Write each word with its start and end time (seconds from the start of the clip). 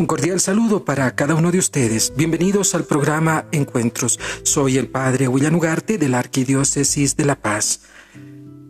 Un 0.00 0.06
cordial 0.06 0.40
saludo 0.40 0.82
para 0.82 1.14
cada 1.14 1.34
uno 1.34 1.52
de 1.52 1.58
ustedes. 1.58 2.14
Bienvenidos 2.16 2.74
al 2.74 2.84
programa 2.84 3.44
Encuentros. 3.52 4.18
Soy 4.44 4.78
el 4.78 4.88
padre 4.88 5.28
William 5.28 5.54
Ugarte 5.54 5.98
de 5.98 6.08
la 6.08 6.20
Arquidiócesis 6.20 7.18
de 7.18 7.26
La 7.26 7.34
Paz. 7.34 7.82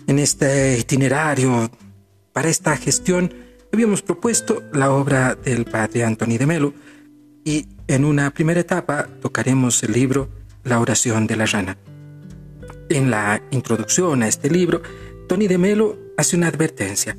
En 0.09 0.19
este 0.19 0.77
itinerario 0.77 1.71
para 2.33 2.49
esta 2.49 2.77
gestión 2.77 3.33
habíamos 3.73 4.03
propuesto 4.03 4.65
la 4.73 4.91
obra 4.91 5.37
del 5.37 5.67
padre 5.67 6.03
Anthony 6.03 6.37
de 6.37 6.47
Melo 6.47 6.75
y 7.45 7.69
en 7.87 8.05
una 8.05 8.33
primera 8.33 8.59
etapa 8.59 9.07
tocaremos 9.23 9.85
el 9.85 9.93
libro 9.93 10.29
La 10.65 10.81
oración 10.81 11.29
de 11.29 11.37
la 11.37 11.47
rana. 11.47 11.79
En 12.89 13.09
la 13.09 13.41
introducción 13.53 14.25
a 14.25 14.27
este 14.27 14.51
libro, 14.51 14.83
Tony 15.29 15.47
de 15.47 15.59
Melo 15.59 15.97
hace 16.17 16.35
una 16.35 16.49
advertencia 16.49 17.17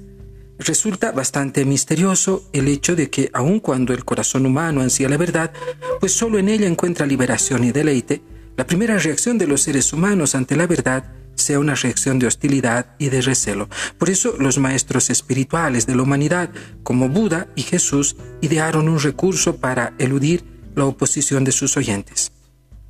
Resulta 0.64 1.12
bastante 1.12 1.66
misterioso 1.66 2.48
el 2.54 2.68
hecho 2.68 2.96
de 2.96 3.10
que 3.10 3.32
aun 3.34 3.60
cuando 3.60 3.94
el 3.94 4.06
corazón 4.06 4.46
humano 4.46 4.82
ansía 4.82 5.10
la 5.10 5.18
verdad, 5.18 5.52
pues 6.00 6.14
solo 6.14 6.38
en 6.38 6.50
ella 6.50 6.68
encuentra 6.68 7.08
liberación 7.08 7.64
y 7.64 7.72
deleite, 7.72 8.22
la 8.58 8.68
primera 8.68 8.96
reacción 9.00 9.40
de 9.40 9.48
los 9.48 9.64
seres 9.64 9.92
humanos 9.92 10.36
ante 10.36 10.56
la 10.56 10.68
verdad 10.68 11.16
sea 11.34 11.58
una 11.58 11.74
reacción 11.74 12.20
de 12.20 12.28
hostilidad 12.28 12.94
y 13.00 13.10
de 13.10 13.22
recelo. 13.22 13.70
Por 13.98 14.12
eso 14.12 14.36
los 14.38 14.60
maestros 14.60 15.10
espirituales 15.10 15.88
de 15.88 15.96
la 15.96 16.04
humanidad, 16.04 16.52
como 16.84 17.10
Buda 17.10 17.48
y 17.56 17.64
Jesús, 17.64 18.16
idearon 18.42 18.88
un 18.88 19.00
recurso 19.00 19.58
para 19.58 19.96
eludir 19.98 20.44
la 20.76 20.86
oposición 20.86 21.44
de 21.44 21.54
sus 21.54 21.76
oyentes, 21.76 22.34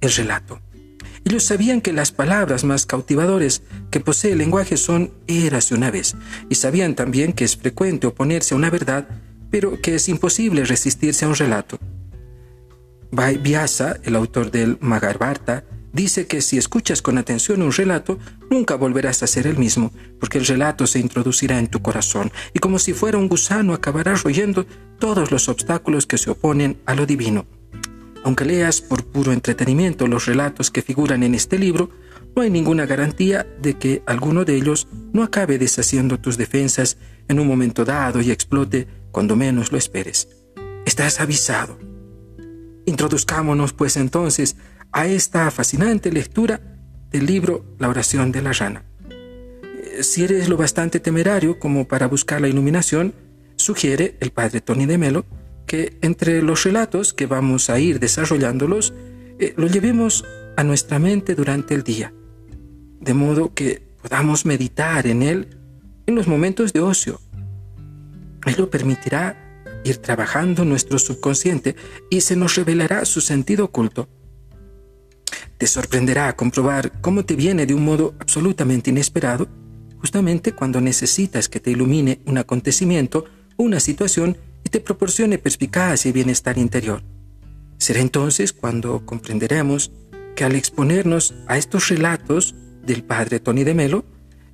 el 0.02 0.12
relato. 0.12 0.60
Ellos 1.26 1.44
sabían 1.44 1.82
que 1.82 1.94
las 1.94 2.12
palabras 2.12 2.64
más 2.64 2.86
cautivadores 2.86 3.62
que 3.92 4.00
posee 4.00 4.32
el 4.32 4.40
lenguaje 4.40 4.78
son 4.78 5.14
eras 5.28 5.72
una 5.72 5.92
vez, 5.92 6.16
y 6.50 6.56
sabían 6.56 6.96
también 6.96 7.34
que 7.34 7.46
es 7.46 7.56
frecuente 7.56 8.08
oponerse 8.08 8.54
a 8.54 8.58
una 8.58 8.70
verdad, 8.70 9.08
pero 9.50 9.80
que 9.82 9.96
es 9.96 10.10
imposible 10.10 10.66
resistirse 10.66 11.26
a 11.26 11.28
un 11.28 11.36
relato. 11.36 11.78
Vyasa, 13.12 13.98
el 14.04 14.16
autor 14.16 14.52
del 14.52 14.78
Magarbharta, 14.80 15.66
dice 15.94 16.26
que 16.28 16.42
si 16.42 16.58
escuchas 16.58 17.02
con 17.02 17.18
atención 17.18 17.62
un 17.62 17.72
relato, 17.72 18.18
nunca 18.50 18.76
volverás 18.76 19.22
a 19.22 19.28
ser 19.28 19.48
el 19.48 19.58
mismo, 19.58 19.92
porque 20.20 20.38
el 20.38 20.46
relato 20.46 20.88
se 20.88 21.00
introducirá 21.00 21.60
en 21.60 21.68
tu 21.68 21.82
corazón 21.82 22.32
y 22.54 22.60
como 22.60 22.80
si 22.80 22.94
fuera 22.94 23.18
un 23.18 23.28
gusano 23.28 23.74
acabarás 23.74 24.24
royendo 24.24 24.66
todos 25.00 25.32
los 25.32 25.50
obstáculos 25.50 26.08
que 26.08 26.18
se 26.18 26.32
oponen 26.32 26.78
a 26.86 26.96
lo 26.96 27.06
divino. 27.06 27.46
Aunque 28.24 28.46
leas 28.46 28.82
por 28.82 29.06
puro 29.06 29.32
entretenimiento 29.32 30.08
los 30.08 30.26
relatos 30.26 30.70
que 30.70 30.82
figuran 30.82 31.24
en 31.24 31.34
este 31.34 31.58
libro, 31.58 31.90
no 32.36 32.44
hay 32.44 32.50
ninguna 32.50 32.86
garantía 32.86 33.48
de 33.62 33.78
que 33.78 34.04
alguno 34.06 34.46
de 34.46 34.56
ellos 34.56 34.88
no 35.12 35.24
acabe 35.24 35.58
deshaciendo 35.58 36.20
tus 36.20 36.38
defensas 36.38 36.98
en 37.28 37.40
un 37.40 37.48
momento 37.48 37.84
dado 37.84 38.22
y 38.22 38.32
explote 38.32 38.88
cuando 39.12 39.36
menos 39.36 39.72
lo 39.72 39.78
esperes. 39.78 40.30
Estás 40.86 41.20
avisado. 41.20 41.78
Introduzcámonos 42.86 43.74
pues 43.74 43.98
entonces 43.98 44.56
a 44.92 45.08
esta 45.08 45.50
fascinante 45.52 46.12
lectura 46.12 46.62
del 47.10 47.26
libro 47.26 47.66
La 47.80 47.90
oración 47.90 48.32
de 48.32 48.42
la 48.42 48.54
rana. 48.54 48.86
Eh, 49.10 50.04
si 50.04 50.24
eres 50.24 50.48
lo 50.48 50.58
bastante 50.58 51.00
temerario 51.00 51.60
como 51.60 51.88
para 51.88 52.08
buscar 52.08 52.40
la 52.42 52.48
iluminación, 52.48 53.14
sugiere 53.58 54.18
el 54.20 54.32
padre 54.32 54.62
Tony 54.62 54.86
de 54.86 54.98
Melo 54.98 55.26
que 55.72 55.98
entre 56.02 56.42
los 56.42 56.66
relatos 56.66 57.14
que 57.14 57.28
vamos 57.28 57.70
a 57.70 57.80
ir 57.80 58.02
desarrollándolos, 58.02 58.94
eh, 59.40 59.54
lo 59.56 59.68
llevemos 59.68 60.26
a 60.58 60.66
nuestra 60.66 61.00
mente 61.00 61.34
durante 61.34 61.74
el 61.74 61.84
día, 61.84 62.14
de 63.00 63.14
modo 63.14 63.54
que 63.54 63.82
podamos 64.02 64.46
meditar 64.46 65.08
en 65.08 65.24
él 65.24 65.58
en 66.08 66.16
los 66.16 66.28
momentos 66.28 66.74
de 66.74 66.82
ocio. 66.82 67.22
Él 68.46 68.56
lo 68.58 68.70
permitirá 68.70 69.62
ir 69.86 69.96
trabajando 70.00 70.66
nuestro 70.66 71.00
subconsciente 71.00 71.78
y 72.10 72.20
se 72.20 72.36
nos 72.36 72.56
revelará 72.58 73.06
su 73.06 73.22
sentido 73.22 73.64
oculto. 73.64 74.10
Te 75.58 75.68
sorprenderá 75.68 76.36
comprobar 76.36 77.00
cómo 77.00 77.24
te 77.24 77.38
viene 77.38 77.66
de 77.66 77.76
un 77.76 77.86
modo 77.86 78.14
absolutamente 78.20 78.90
inesperado, 78.90 79.48
justamente 80.00 80.52
cuando 80.52 80.82
necesitas 80.82 81.48
que 81.48 81.62
te 81.62 81.72
ilumine 81.72 82.20
un 82.26 82.40
acontecimiento 82.40 83.24
o 83.56 83.64
una 83.64 83.80
situación 83.80 84.36
te 84.72 84.80
proporcione 84.80 85.38
perspicacia 85.38 86.10
y 86.10 86.14
bienestar 86.14 86.58
interior. 86.58 87.04
Será 87.78 88.00
entonces 88.00 88.54
cuando 88.54 89.06
comprenderemos 89.06 89.92
que 90.36 90.46
al 90.46 90.56
exponernos 90.56 91.36
a 91.48 91.58
estos 91.58 91.90
relatos 91.90 92.56
del 92.84 93.04
padre 93.04 93.40
Tony 93.40 93.64
de 93.64 93.74
Melo, 93.74 94.06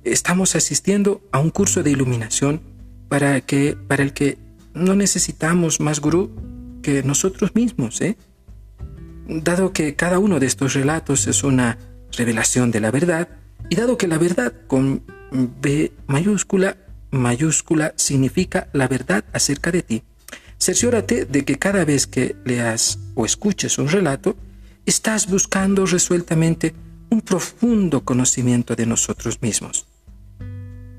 estamos 0.04 0.56
asistiendo 0.56 1.22
a 1.32 1.38
un 1.38 1.50
curso 1.50 1.82
de 1.82 1.90
iluminación 1.90 2.60
para, 3.08 3.40
que, 3.40 3.76
para 3.86 4.02
el 4.02 4.12
que 4.12 4.38
no 4.74 4.94
necesitamos 4.94 5.80
más 5.80 6.00
gurú 6.00 6.30
que 6.82 7.02
nosotros 7.02 7.54
mismos, 7.54 8.00
¿eh? 8.00 8.16
Dado 9.28 9.72
que 9.72 9.94
cada 9.94 10.18
uno 10.18 10.40
de 10.40 10.46
estos 10.46 10.74
relatos 10.74 11.26
es 11.26 11.44
una 11.44 11.78
revelación 12.16 12.70
de 12.70 12.80
la 12.80 12.90
verdad, 12.90 13.28
y 13.68 13.76
dado 13.76 13.98
que 13.98 14.08
la 14.08 14.18
verdad 14.18 14.52
con 14.66 15.02
B 15.30 15.92
mayúscula 16.06 16.76
mayúscula 17.10 17.94
significa 17.96 18.68
la 18.72 18.88
verdad 18.88 19.24
acerca 19.32 19.70
de 19.70 19.82
ti. 19.82 20.02
Cerciórate 20.58 21.24
de 21.24 21.44
que 21.44 21.58
cada 21.58 21.84
vez 21.84 22.06
que 22.06 22.36
leas 22.44 22.98
o 23.14 23.24
escuches 23.24 23.78
un 23.78 23.88
relato, 23.88 24.36
estás 24.86 25.28
buscando 25.28 25.86
resueltamente 25.86 26.74
un 27.10 27.20
profundo 27.20 28.04
conocimiento 28.04 28.74
de 28.74 28.86
nosotros 28.86 29.40
mismos. 29.40 29.86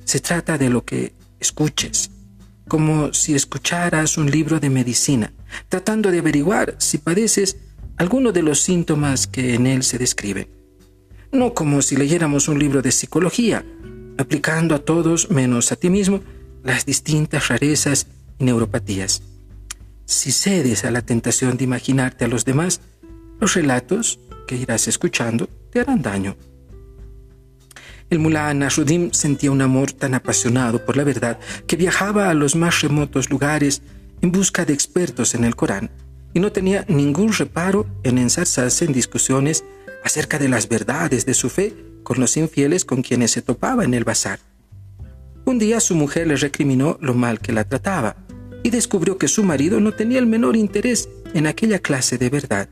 Se 0.05 0.19
trata 0.19 0.57
de 0.57 0.69
lo 0.69 0.85
que 0.85 1.13
escuches, 1.39 2.09
como 2.67 3.13
si 3.13 3.35
escucharas 3.35 4.17
un 4.17 4.29
libro 4.29 4.59
de 4.59 4.69
medicina, 4.69 5.33
tratando 5.67 6.11
de 6.11 6.19
averiguar 6.19 6.75
si 6.77 6.97
padeces 6.97 7.57
alguno 7.97 8.31
de 8.31 8.43
los 8.43 8.61
síntomas 8.61 9.27
que 9.27 9.55
en 9.55 9.67
él 9.67 9.83
se 9.83 9.97
describen. 9.97 10.47
No 11.31 11.53
como 11.53 11.81
si 11.81 11.95
leyéramos 11.95 12.47
un 12.47 12.57
libro 12.57 12.81
de 12.81 12.91
psicología, 12.91 13.65
aplicando 14.19 14.75
a 14.75 14.79
todos 14.79 15.31
menos 15.31 15.71
a 15.71 15.77
ti 15.77 15.89
mismo 15.89 16.19
las 16.61 16.85
distintas 16.85 17.47
rarezas 17.47 18.05
y 18.37 18.43
neuropatías. 18.43 19.23
Si 20.05 20.33
cedes 20.33 20.83
a 20.83 20.91
la 20.91 21.01
tentación 21.01 21.55
de 21.55 21.63
imaginarte 21.63 22.25
a 22.25 22.27
los 22.27 22.43
demás, 22.43 22.81
los 23.39 23.53
relatos 23.53 24.19
que 24.45 24.57
irás 24.57 24.89
escuchando 24.89 25.47
te 25.71 25.79
harán 25.79 26.01
daño. 26.01 26.35
El 28.09 28.19
mulá 28.19 28.53
Nasruddin 28.53 29.13
sentía 29.13 29.51
un 29.51 29.61
amor 29.61 29.93
tan 29.93 30.13
apasionado 30.13 30.83
por 30.83 30.97
la 30.97 31.05
verdad 31.05 31.39
que 31.65 31.77
viajaba 31.77 32.29
a 32.29 32.33
los 32.33 32.57
más 32.57 32.81
remotos 32.81 33.29
lugares 33.29 33.81
en 34.21 34.33
busca 34.33 34.65
de 34.65 34.73
expertos 34.73 35.33
en 35.33 35.45
el 35.45 35.55
Corán 35.55 35.91
y 36.33 36.41
no 36.41 36.51
tenía 36.51 36.83
ningún 36.89 37.31
reparo 37.31 37.85
en 38.03 38.17
ensarzarse 38.17 38.83
en 38.83 38.91
discusiones 38.91 39.63
acerca 40.03 40.37
de 40.39 40.49
las 40.49 40.67
verdades 40.67 41.25
de 41.25 41.33
su 41.33 41.49
fe 41.49 41.88
con 42.09 42.19
los 42.19 42.37
infieles 42.37 42.85
con 42.85 43.03
quienes 43.03 43.29
se 43.29 43.43
topaba 43.43 43.83
en 43.83 43.93
el 43.93 44.03
bazar. 44.03 44.39
Un 45.45 45.59
día 45.59 45.79
su 45.79 45.93
mujer 45.93 46.25
le 46.25 46.37
recriminó 46.37 46.97
lo 47.01 47.13
mal 47.13 47.39
que 47.39 47.53
la 47.53 47.65
trataba 47.65 48.15
y 48.63 48.71
descubrió 48.71 49.19
que 49.19 49.27
su 49.27 49.43
marido 49.43 49.79
no 49.79 49.91
tenía 49.91 50.17
el 50.17 50.25
menor 50.25 50.55
interés 50.55 51.07
en 51.35 51.45
aquella 51.45 51.77
clase 51.77 52.17
de 52.17 52.31
verdad. 52.31 52.67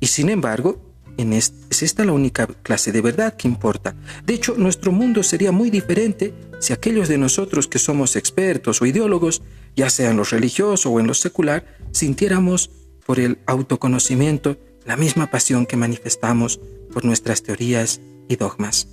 Y 0.00 0.08
sin 0.08 0.28
embargo, 0.28 0.94
es 1.16 1.82
esta 1.82 2.04
la 2.04 2.12
única 2.12 2.46
clase 2.46 2.92
de 2.92 3.00
verdad 3.00 3.38
que 3.38 3.48
importa. 3.48 3.94
De 4.26 4.34
hecho, 4.34 4.54
nuestro 4.58 4.92
mundo 4.92 5.22
sería 5.22 5.50
muy 5.50 5.70
diferente 5.70 6.34
si 6.58 6.74
aquellos 6.74 7.08
de 7.08 7.16
nosotros 7.16 7.68
que 7.68 7.78
somos 7.78 8.16
expertos 8.16 8.82
o 8.82 8.86
ideólogos, 8.86 9.40
ya 9.74 9.88
sea 9.88 10.10
en 10.10 10.18
lo 10.18 10.24
religioso 10.24 10.90
o 10.90 11.00
en 11.00 11.06
lo 11.06 11.14
secular, 11.14 11.64
sintiéramos 11.92 12.68
por 13.06 13.18
el 13.18 13.38
autoconocimiento 13.46 14.58
la 14.84 14.98
misma 14.98 15.30
pasión 15.30 15.64
que 15.64 15.78
manifestamos 15.78 16.60
por 16.92 17.06
nuestras 17.06 17.42
teorías 17.42 18.02
y 18.28 18.36
dogmas. 18.36 18.88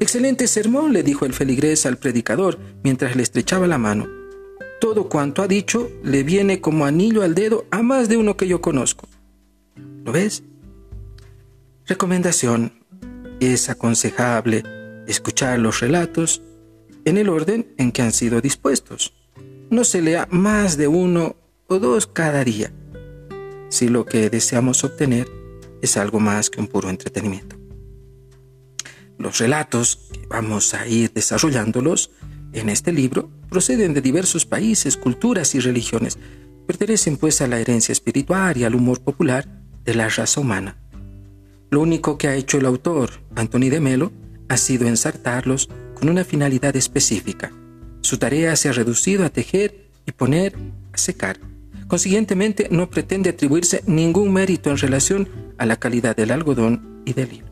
Excelente 0.00 0.46
sermón, 0.46 0.92
le 0.92 1.02
dijo 1.02 1.26
el 1.26 1.32
feligrés 1.32 1.86
al 1.86 1.98
predicador 1.98 2.58
mientras 2.82 3.16
le 3.16 3.22
estrechaba 3.22 3.66
la 3.66 3.78
mano. 3.78 4.08
Todo 4.80 5.08
cuanto 5.08 5.42
ha 5.42 5.48
dicho 5.48 5.90
le 6.02 6.22
viene 6.22 6.60
como 6.60 6.86
anillo 6.86 7.22
al 7.22 7.34
dedo 7.34 7.66
a 7.70 7.82
más 7.82 8.08
de 8.08 8.16
uno 8.16 8.36
que 8.36 8.48
yo 8.48 8.60
conozco. 8.60 9.08
¿Lo 10.04 10.12
ves? 10.12 10.42
Recomendación. 11.86 12.72
Es 13.40 13.68
aconsejable 13.68 14.62
escuchar 15.06 15.58
los 15.58 15.80
relatos 15.80 16.42
en 17.04 17.18
el 17.18 17.28
orden 17.28 17.74
en 17.76 17.92
que 17.92 18.02
han 18.02 18.12
sido 18.12 18.40
dispuestos. 18.40 19.14
No 19.70 19.84
se 19.84 20.02
lea 20.02 20.28
más 20.30 20.76
de 20.76 20.86
uno 20.86 21.36
o 21.66 21.78
dos 21.78 22.06
cada 22.06 22.44
día, 22.44 22.72
si 23.68 23.88
lo 23.88 24.04
que 24.04 24.30
deseamos 24.30 24.84
obtener 24.84 25.28
es 25.80 25.96
algo 25.96 26.20
más 26.20 26.50
que 26.50 26.60
un 26.60 26.68
puro 26.68 26.90
entretenimiento. 26.90 27.61
Los 29.22 29.38
relatos 29.38 30.00
que 30.12 30.26
vamos 30.26 30.74
a 30.74 30.84
ir 30.88 31.12
desarrollándolos 31.12 32.10
en 32.52 32.68
este 32.68 32.90
libro 32.90 33.30
proceden 33.48 33.94
de 33.94 34.00
diversos 34.00 34.44
países, 34.46 34.96
culturas 34.96 35.54
y 35.54 35.60
religiones. 35.60 36.18
Pertenecen 36.66 37.16
pues 37.16 37.40
a 37.40 37.46
la 37.46 37.60
herencia 37.60 37.92
espiritual 37.92 38.56
y 38.56 38.64
al 38.64 38.74
humor 38.74 39.00
popular 39.00 39.46
de 39.84 39.94
la 39.94 40.08
raza 40.08 40.40
humana. 40.40 40.76
Lo 41.70 41.80
único 41.80 42.18
que 42.18 42.26
ha 42.26 42.34
hecho 42.34 42.58
el 42.58 42.66
autor, 42.66 43.10
Anthony 43.36 43.70
de 43.70 43.78
Melo, 43.78 44.12
ha 44.48 44.56
sido 44.56 44.88
ensartarlos 44.88 45.68
con 45.94 46.08
una 46.08 46.24
finalidad 46.24 46.74
específica. 46.74 47.52
Su 48.00 48.18
tarea 48.18 48.56
se 48.56 48.70
ha 48.70 48.72
reducido 48.72 49.24
a 49.24 49.30
tejer 49.30 49.88
y 50.04 50.10
poner 50.10 50.56
a 50.92 50.98
secar, 50.98 51.38
Consiguientemente, 51.86 52.68
no 52.70 52.88
pretende 52.88 53.28
atribuirse 53.28 53.82
ningún 53.86 54.32
mérito 54.32 54.70
en 54.70 54.78
relación 54.78 55.28
a 55.58 55.66
la 55.66 55.76
calidad 55.76 56.16
del 56.16 56.30
algodón 56.30 57.02
y 57.04 57.12
del 57.12 57.34
hilo. 57.34 57.51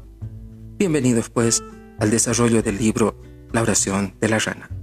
Bienvenidos, 0.81 1.29
pues, 1.29 1.63
al 1.99 2.11
desarrollo 2.11 2.63
del 2.63 2.79
libro 2.79 3.15
La 3.53 3.61
oración 3.61 4.15
de 4.19 4.31
la 4.31 4.39
rana. 4.39 4.80